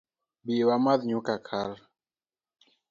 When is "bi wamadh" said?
0.45-1.03